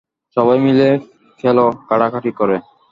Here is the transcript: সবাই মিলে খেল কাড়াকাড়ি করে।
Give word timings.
সবাই 0.37 0.57
মিলে 0.65 0.87
খেল 1.39 1.57
কাড়াকাড়ি 1.89 2.31
করে। 2.39 2.57